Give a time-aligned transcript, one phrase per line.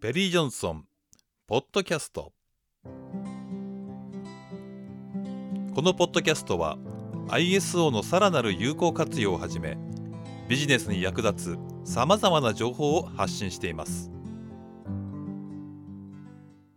[0.00, 0.86] ペリー・ジョンソン
[1.46, 2.32] ポッドキャスト。
[5.74, 6.78] このポッドキャストは
[7.28, 9.76] ISO のさらなる有効活用をはじめ
[10.48, 14.10] ビジネスに役立つさまざまな情報を発信しています。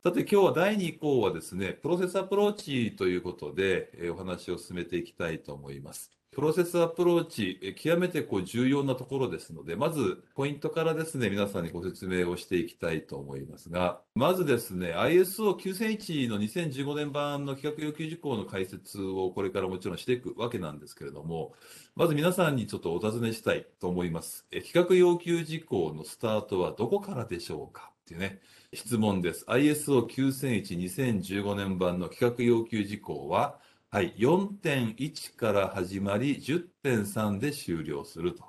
[0.04, 6.12] さて今日は第2講はですねプロセスアプローチということで、えお話を進めていきたいと思います。
[6.34, 21.54] プロセスアプローチ、極めてこう重要なところですので、まずポイントからですね、皆さんにご説明をしていきたいと思いますが、まずですね、ISO9001 の2015年版の規格要求事項の解説をこれからもちろんしていくわけなんですけれども、
[21.96, 24.46] まず皆さんにちょっとお尋ねしたいと思います。
[24.52, 27.92] え企画要求事項のスタートはどこからでしょうか？
[28.04, 28.42] っていうね、
[28.74, 29.46] 質問です。
[29.48, 33.60] ISO9001-2015 年版の企画要求事項は、
[33.94, 38.44] はい、4.1から始まり10.3で終了すると。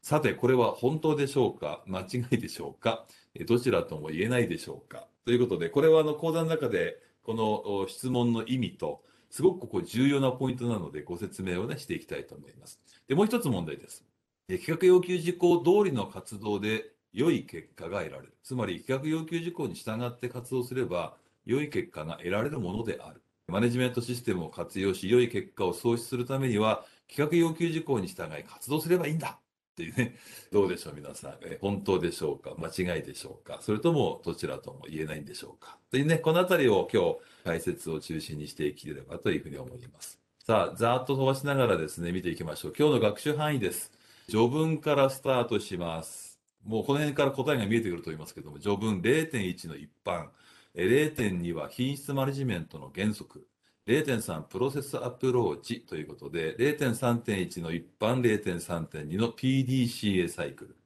[0.00, 1.82] さて、これは本当でしょうか？
[1.86, 3.04] 間違いでしょうか？
[3.46, 5.06] どちらとも言えないでしょうか？
[5.26, 12.80] ということで、これはあの講座の中で、この質問の意味と、すごくここ重要なポイントなので、ご説明をね、していきたいと思います。
[13.08, 14.06] で、もう一つ問題です。
[14.48, 18.34] 企画要求事項通りの活動で良い結果が得られる。
[18.42, 23.21] つまり、企画要求事項に従って活動すれば、良い結果が得られるものである。
[23.48, 30.16] マネジメントシステムを活用し、良い結果を創出するためには、企画要求事項に従い活動すればいいんだっていうね、
[30.50, 31.34] どうでしょう、皆さん。
[31.42, 32.54] え本当でしょうか？
[32.56, 33.58] 間違いでしょうか？
[33.60, 35.76] それともどちらとも言えないんでしょうか？
[35.90, 40.18] というね、このあたりを今日解説を中心にしていければというふうに思います。
[40.46, 42.74] さあ、ざーっと飛ばしながらですね、見ていきましょう。
[42.78, 43.92] 今日の学習範囲です。
[44.30, 46.40] 序文からスタートします。
[46.64, 50.28] もうこの辺から答えが見えてくると思いますけども、序文0.1の一般、
[50.74, 53.46] 0.2は品質マネジメントの原則。
[53.86, 60.76] 0.3プロセスアプローチということで、0.3.1の一般、0.3.2の PDCA サイク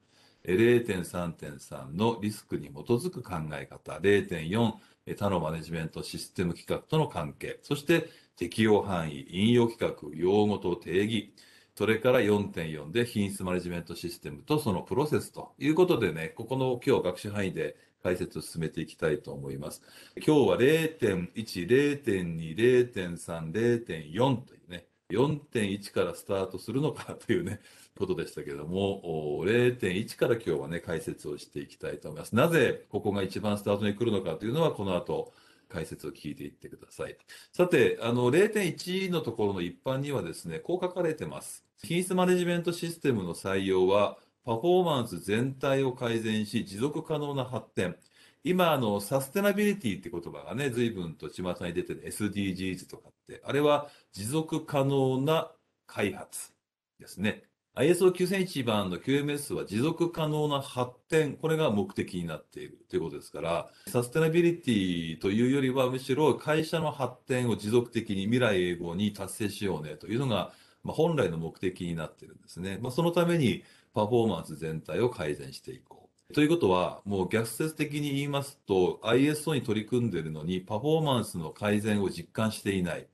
[0.45, 4.73] ル、0.3.3のリスクに基づく考え方、0.4
[5.15, 11.33] 他のマネジメントシステム規格との関係、そして適用範囲、引用規格、用語と定義、
[11.75, 19.81] それから4.4で品質マネジメントシステムとそのプロセスということでね、ここの今日学習範囲で解説を進めていきたいと思います。
[20.15, 27.59] 今日は0.1、0.2、0.3、0.4というね、4.1からスタートするのかというね、
[27.97, 32.33] ことでしたけども、0.1から今日はね、解説をしていきたいと思います。
[32.33, 35.33] なぜここが一番スタートに来るのかというのは、この後、
[35.67, 37.17] 解説を聞いていってください。
[37.51, 41.65] さて、あの、0.1のところの一般にはですね、こう書かれてます。
[41.83, 44.17] 品質マネジメントシステムの採用は、
[44.47, 47.97] パフォーマンス全体を改善し、持続可能な発展。
[48.45, 55.51] 今、あの、サステナビリティって言葉がね、随分と巷に出てる SDGs とかって、あれは持続可能な
[55.85, 56.53] 開発
[56.97, 57.43] ですね。
[57.75, 70.53] ISO9001 番の QMS は持続可能な発展、これが目的になっているということですから、サステナビリティというよりは、むしろ会社の発展を持続的に未来永劫に達成しようねというのが、
[70.85, 72.79] まあ、本来の目的になっているんですね。
[72.81, 73.65] まあ、そのために
[73.97, 76.33] パフォーマンス全体を改善していこう。
[76.35, 83.07] ということは、もう逆説的に言いますと、ISO に取り組んでいるのに、パフォーマンスの改善を実感していない。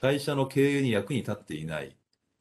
[0.00, 1.96] 会社の経営に役に立っていない。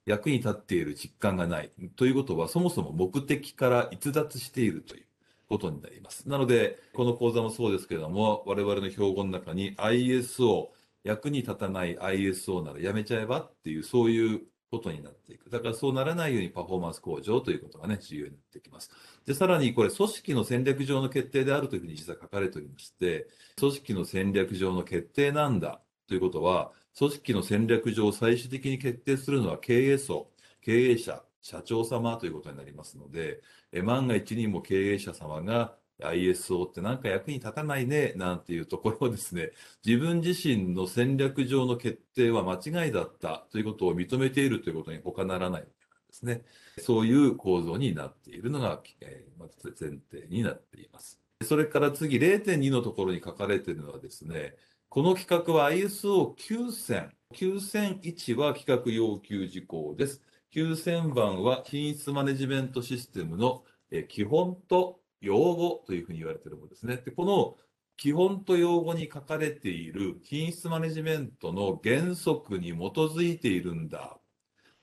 [0.06, 1.72] 役に立っている実感がない。
[1.96, 5.06] ということは、そもそも目的から逸脱しているという
[5.50, 6.30] ことになります。
[6.30, 10.70] なので、この講座もそうですけれども、我々の標語の中に ISO、
[11.04, 15.50] 役に立たない ISO ならやめちゃえばっていう、そういうことになっていく。
[15.50, 18.90] だからそうならないようにパフォーマンス向上ということがね、重要になってきます。
[19.26, 23.28] で、さらにこれ、組織の戦略上の決定であるというふうに実は書かれておりまして、
[23.60, 30.30] 組織の戦略上の決定なんだということは、組織の戦略上最終的に決定するのは経営層、
[30.62, 33.42] 経営者、社長様ということになりますので、
[33.74, 39.52] え万が一にも経営者様が ISO ってなんか役に立たないね、なんていうところをですね、
[39.86, 45.68] 自分自身の戦略上の決定は間違いだったということを認めているということに他ならないで
[46.12, 46.44] すね。
[46.80, 51.20] そういう構造になっているのが、えー、まず前提になっています。
[51.44, 54.56] それから次、0.2のところに書かれているのはですね、
[54.90, 60.22] この企画は ISO9000、9001は企画要求事項です。
[60.54, 63.64] 9000番は品質マネジメントシステムの
[64.10, 66.98] 基本と用語というふうに言われているものですね。
[66.98, 67.56] で、この
[67.98, 74.18] 基本と用語に書かれている品質マネジメントの原則に基づいているんだ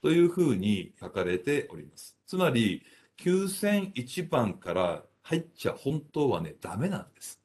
[0.03, 2.17] というふうに書かれております。
[2.27, 2.85] つまり、
[3.19, 7.41] 9001番から入っちゃ本当はね、ダメなんです。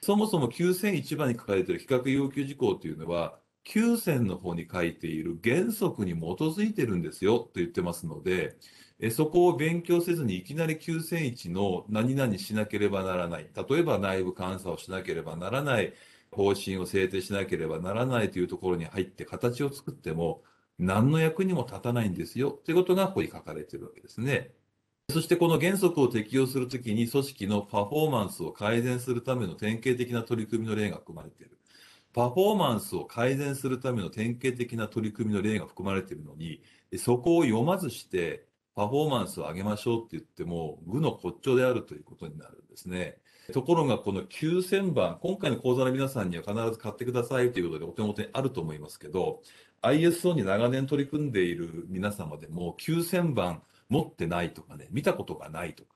[0.00, 8.56] そもそも9001番に書かれている比較要求事項というのは、9000の方に書いている原則に基づいてるんですよと言ってますので、
[8.98, 13.50] えそこを勉強せずにいきなり9001の何々しなければならない。
[13.54, 15.92] 例えば内部監査をしなければならない。
[16.30, 20.42] 方針を制定しなければならないというところに入って形を作っても
[20.78, 24.52] 何の役にも立たないんですよということがここに書かれているわけですね。
[25.08, 31.56] そしてこの原則を適用するときに組織のパフォーマンスを改善するための典型的な取り組みの例が含まれている。
[32.12, 36.60] パフォーマンスを改善するための典型的な取り組みの例が含まれているのに、
[36.98, 38.46] そこを読まずして
[38.76, 43.16] パフォーマンスを上げましょうって言っても、愚の骨頂であるということになるんですね。
[43.52, 49.40] ところが、この9000番、今回の講座の皆さんには必ず買ってくださいということでお手元にあると思いますけど、
[49.80, 55.94] ISO に長年取り組んでいる皆様でも9000番持ってないとかね、見たことがないとか、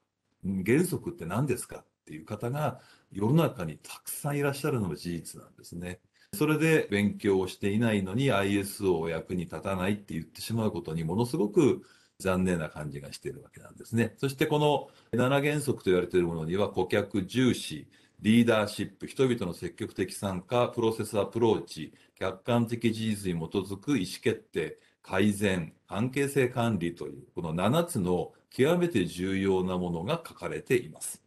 [0.64, 2.80] 原則って何ですかっていう方が
[3.12, 6.00] 世の中にたくさんいらっしゃるのも事実なんですね。
[6.32, 11.82] それで勉強をしていないのに ISO を役に立たないって言ってしまうことにものすごく
[12.20, 14.14] 残念な感じがしているわけなんですね。
[14.18, 17.88] そしてこの7原則と言われているものには顧客重視、
[18.20, 31.22] リーダーシップ、人々の積極的参加、プロセスアプローチ、客観的事実に基づく意思決定、改善、関係性管理という、この7つの極めて重要なものが書かれています。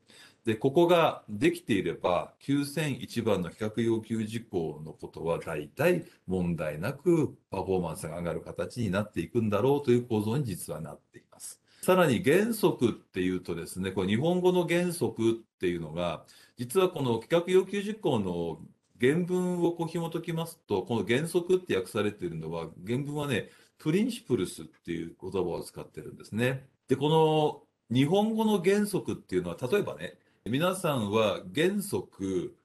[0.46, 11.62] で、ここができていれば、9001番の比較要求事項のことは大体問題なくパフォーマンスが上がる形になっていくんだろうという構造に実はなっています。
[11.82, 16.26] さらに原則っていうとですね、これ日本語の原則っていうのが、
[16.58, 18.60] 実はこの比較要求事項の
[19.00, 26.68] 原文をこう紐解きますと、この原則って訳されているのは、原文はね、プリンシプルスっていう言葉を使ってるんですね。
[26.88, 27.64] で、この
[27.94, 30.18] 日本語の原則っていうのは、例えばね、
[30.50, 32.58] 皆さんは原則、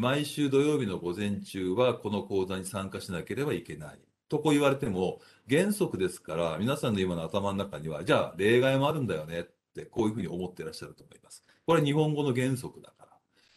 [0.00, 3.98] 毎週土曜日の午前中はこの講座に参加しなければいけない。
[4.30, 9.44] とこう言われても、原則ですから、皆さんの今の頭の中には、じゃあ例外もあるんだよねっ
[9.74, 11.44] て、こういうふうに思ってらっしゃると思います。
[11.66, 13.08] これ日本語の原則だから。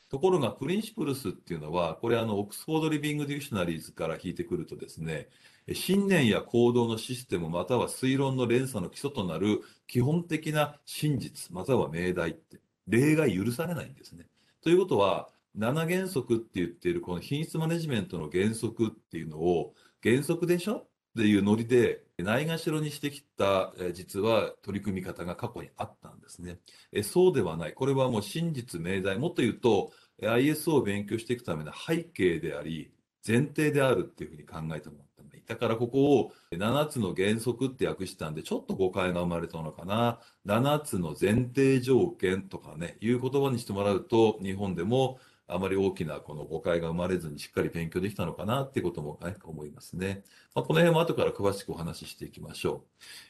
[0.10, 5.30] ところが、 principles っていうのは、これあの、 Oxford Living Dictionaries から引いてくるとですね、
[5.74, 14.25] 信念や行動のシステムまたは推論の連鎖の基礎となる基本的な真実または命題って例外許されないんですね。
[14.62, 20.75] ということは、7原則って言っているこの品質マネジメントの原則っていうのを原則でしょ？
[21.18, 26.59] っていうノリでないがしろにしてきた実は取り組み方が過去にあったんですね。
[26.94, 27.74] えそうではない。
[27.74, 29.18] これはもう真実命題。
[29.18, 32.92] もっと言うと ISO を勉強していくための背景であり
[33.27, 35.03] 前提であるっていうふうに考えたもの
[35.50, 40.19] だからここを7つの原則って訳したんで、ちょっと誤解が生まれたのかな。
[40.46, 45.18] 7つの前提条件とかね、いう言葉にしてもらうと、日本でも
[45.48, 50.24] あまり大きなこの誤解が生まれずにしっかり勉強できたのかなっていうことも、ね、思いますね。
[50.54, 52.84] まあ、この辺も後から詳しくお話ししていきましょ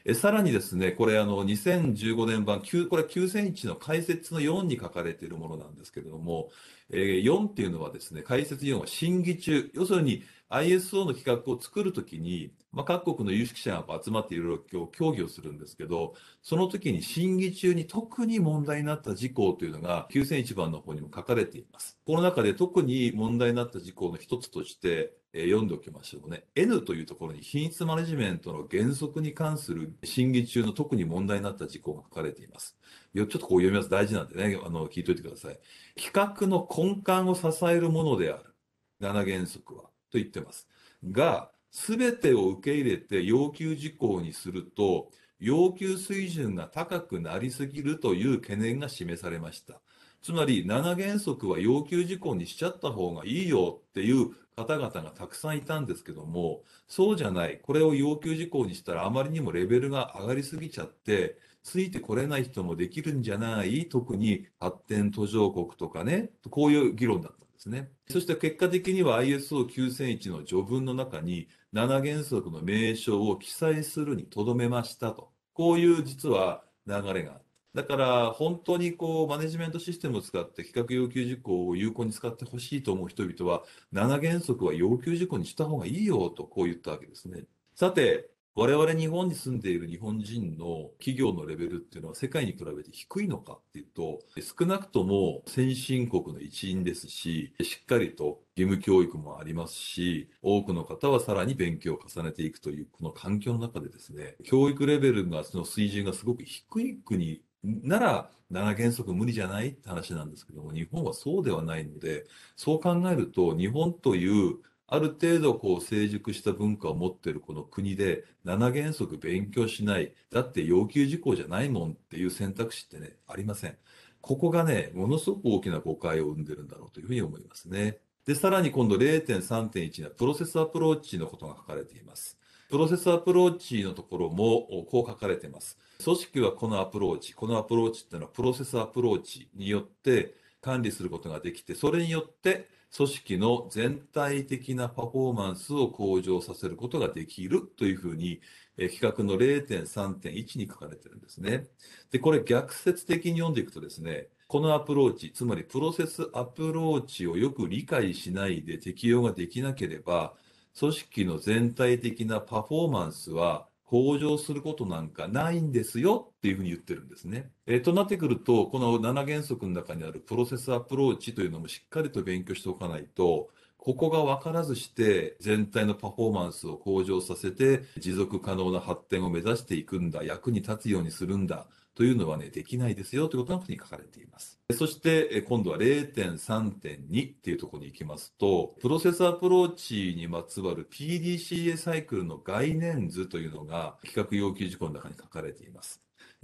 [0.04, 0.10] う。
[0.10, 6.50] えさらにですね、これあの2015年版、これ9001の解説の4に書かれているものなんですけれども、
[6.92, 21.98] えー、4っていうのはですね、解説4は審議中、要するに ISO の企画を作るときに、まあ、各国の有識者が集まっていろいろ協議をするんですけど、その時に審議中に特に問題になった事項というのが9001番の方にも書かれています。
[22.04, 26.44] この中で特に問題になった事項の一つとして、えー、読んでおきましょうね。
[26.56, 32.76] N というところに品質マネジメントの原則に関する審議中の特に問題になった事項が書かれています。
[33.14, 33.88] ちょっとこう読みます。
[33.88, 35.58] 大事なんでね、あの、聞いといてください。
[36.00, 38.54] 企画の根幹を支えるものである。
[39.00, 39.84] 7原則は。
[40.10, 40.68] と言ってます。
[41.10, 49.80] が、すべてを受け入れて要求事項にすると、要求水準が高くなりすぎるという懸念が示されました。
[50.22, 57.58] つまり、7原則は要求事項にしちゃった方がいいよっていう方々がたくさんいたんですけども、そうじゃない。
[57.62, 63.88] これを要求事項にしたらあまりにもレベルが上がりすぎちゃって、ついてこれない人もできるんじゃない？
[63.88, 67.40] 特に発展途上国とかね、こういう議論だったん。
[67.40, 67.90] ですね。
[68.08, 75.30] そして結果的には ISO9001 の序文の中に7原則の名称を記載するにとどめましたと。
[75.52, 77.44] こういう実は流れがある。
[77.74, 83.62] だから本当にこうマネジメントシステムを使って企画要求事項を有効に使ってほしいと思う人々は
[83.92, 87.44] 7原則は要求事項にした方がいいよとこう言ったわけですね。
[87.76, 112.26] さて、我々日本に住んでいる日本人の企業のレベルっていうのは世界に比べて低いのかっていうと、少なくとも先進国の一員ですし、しっかりと義務教育もありますし、多くの方はさらに勉強を重ねていくという、この環境の中でですね、教育レベルが、その水準がすごく低い国なら、7原則無理じゃないって話なんですけども、日本はそうではないので、
[112.56, 114.58] そう考えると、日本という
[114.92, 120.12] ある程度こう成熟した文化を持っているこの国で7原則勉強しない。
[120.32, 123.76] だって要求事項じゃないもんっていう選択肢ってね、ありません。
[124.20, 127.98] ここがね、ものすごく大きな誤解を生んでるんだろうというふうに思いますね。
[128.26, 132.36] で、さらに今度0.3.1にはプロセスアプローチのことが書かれています。
[132.68, 135.78] プロセスアプローチのところもこう書かれています。
[136.02, 148.40] 組織はこのアプローチ、このアプローチっていうのはプロセスアプローチによって管理することができて、それによって組織の全体的なパフォーマンスを向上させることができるというふうに、
[148.76, 151.66] え規格の0.3.1に書かれてるんですね。
[152.10, 160.34] で、これ逆説的に読んでいくとですね、このアプローチ、つまりプロセスアプローチをよく理解しないで適用ができなければ、
[160.78, 167.50] 組織の全体的なパフォーマンスは向上することなんかないんですよっていうふうに言ってるんですね。
[167.66, 173.48] えー、となってくると、この7原則の中にあるプロセスアプローチというのもしっかりと勉強しておかないと、
[173.82, 184.60] ここが分からずして全体のパフォーマンスを向上させて持続可能な発展を目指していくんだ、役に立つようにするんだというのはね、できないですよということがここに書かれています。
[184.76, 196.02] そして今度は0.3.2っていうところに行きますと、プロセスアプローチにまつわる PDCA サイクルの概念図というのが企画要求事項の中に書かれています。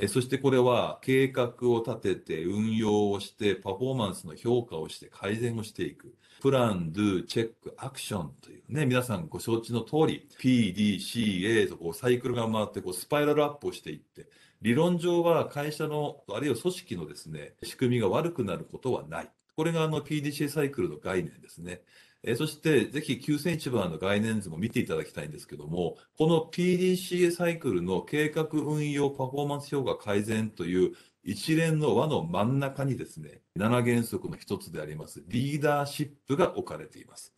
[0.08, 6.14] そしてこれは計画を立てて運用をしてパフォーマンスの評価をして改善をしていく。
[6.46, 14.28] プラン、ドゥ、チェック、アクションというね、皆さんご承知の通り PDCA とこうサイクルが回ってこうスパイラルアップをしていって
[14.62, 19.30] 理論上は会社の、あるいは組織のですね、仕組みが悪くなることはない。
[19.56, 21.80] これがあの PDCA サイクルの概念ですね。
[22.22, 30.92] えそして、ぜひ9001番の概念図も見ていただきたいんですけども、この PDCA サイクルの計画運用パフォーマンス評価改善という
[31.26, 37.34] 一連の輪の真ん中にですね、7原則の一つでありますリーダーシップが置かれています。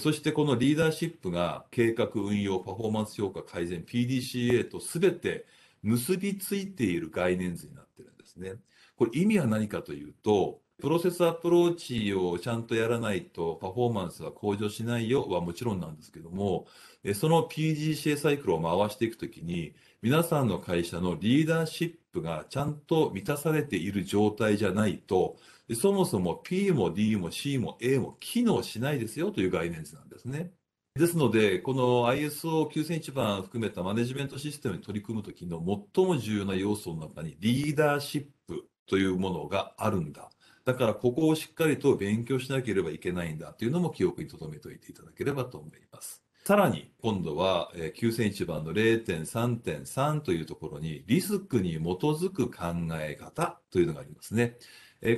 [0.00, 5.44] そしてこのリーダーシップが計画運用パフォーマンス評価改善 PDCA とすべて
[5.82, 8.54] 結びついている概念図になってるんですね。
[8.96, 16.66] これ意味は何かというと、プロセスアプローチをちゃんとやらないとパフォーマンスは向上しないよはもちろんなんですけども、
[17.14, 25.36] その PGCA サイクルを回していくときに、皆さんの会社のリーダーシップがちゃんと満たされている状態じゃないと、
[25.74, 30.52] そもそも P も D も C も A も機能しないですよという概念図なんですね。
[30.94, 35.62] ですので、この ISO9001 番含めたマネジメントシステムに取り組むときの
[35.94, 40.30] 最も重要な要素の中にリーダーシップというものがあるんだ。
[40.64, 46.25] だからここをしっかりと勉強しなければいけないんだというのも記憶に留めておいていただければと思います。
[46.46, 52.66] さらに今度は9001番の0.3.3というところにリスクに基づく考
[53.00, 54.56] え方というのがありますね。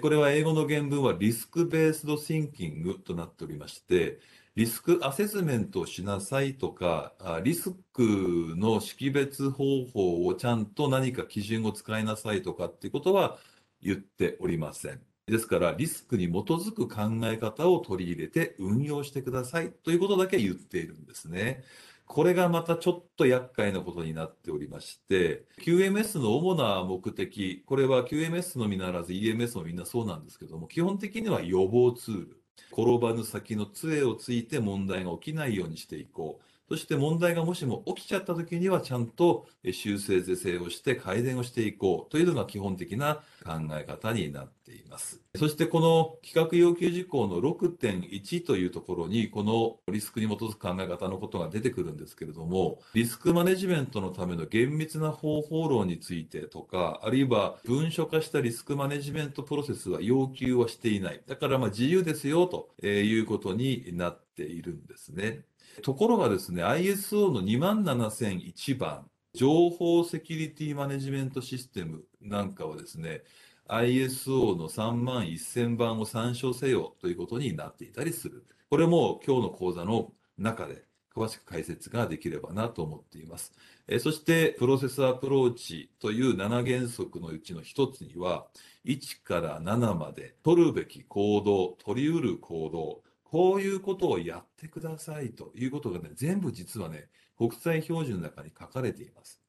[0.00, 4.20] これは英語の原文はリスクベースドシンキングとなっておりまして、
[4.54, 7.12] リスクアセスメントをしなさいとか、
[7.44, 13.37] リスクの識別方法をちゃんと何か基準を使いなさいとかっていうことは
[13.82, 15.08] 言っておりません。
[15.28, 21.62] ですから、リスクに基づく考え方を取り入れて運用してくださいということだけ言っているんですね。
[22.06, 32.38] これがまたちょっと厄介なことになっておりまして、QMS の主な目的、これは QMS のみならず EMS もみんなそうなんですけども、基本的には予防ツール。
[32.73, 36.58] 転ばぬ先の杖をついて問題が起きないようにしていこう。
[36.68, 45.22] そして問題がもしも起きちゃった時にはちゃんと修正是正をして改善をしていこうというのが基本的な考え方になっています。
[45.34, 61.22] そしてこの企画要求事項の6.1というところにこのリスクに基づく考え方のことが出てくるんですけれども、リスクマネジメントのための厳密な方法論についてとか、あるいは文書化したリスクマネジメントプロセスは要求はしていない。
[61.26, 65.44] だからまあ自由ですよということになっているんですね。
[65.82, 73.22] ところがですね、ISO の27001番、情報セキュリティマネジメントシステムなんかはですね、
[73.68, 78.46] ISO の3万1000番を参照せよということになっていたりする。
[78.70, 80.84] これも今日の講座の中で
[81.14, 83.52] 詳しく解説ができればなと思っています。
[83.88, 88.46] えそして、プロセスアプローチという7原則のうちの1つには、
[88.84, 99.40] 1から7まで取るべき行動、取り得る行動、こういうことをやってくださいということがね、全部実はね、国際標準の中に書かれています。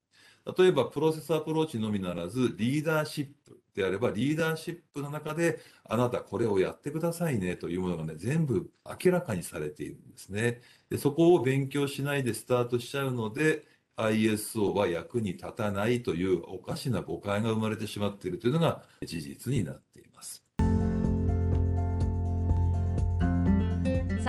[0.58, 8.70] 例えば、プロセスアプローチのみならず、リーダーシップであれば、リーダーシップの中で、あなたこれをやってくださいねというものがね、全部
[9.04, 10.62] 明らかにされているんですね。
[10.90, 13.66] でそこを勉強しないでスタートしちゃうので、
[14.00, 19.89] ISO は役に立たないというおかしな誤解が生まれてしまっているというのが事実になっています。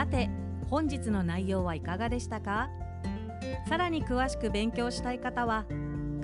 [0.01, 0.31] さて
[0.71, 2.71] 本日の内容はいかがでしたか？
[3.69, 5.67] さらに詳しく勉強したい方は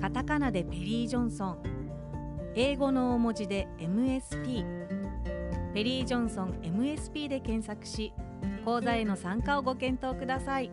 [0.01, 1.57] カタカナでペリー・ジョンソン
[2.55, 4.65] 英語の大文字で MSP
[5.75, 8.13] ペリー・ジョンソン MSP で検索し
[8.65, 10.71] 講座への参加をご検討ください。